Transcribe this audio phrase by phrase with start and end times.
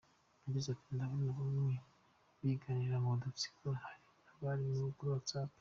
[0.45, 1.73] Yagize ati “Ndabona bamwe
[2.41, 5.49] biganirira mu dutsiko, hari n’abari kuri WhatsApp….